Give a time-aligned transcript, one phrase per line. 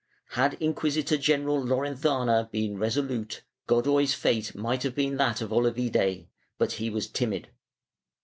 [0.29, 6.25] Had Inquisitor general Lorenzana been resolute, Godoy's fate might have been that of Olavide,
[6.57, 7.49] but he was timid.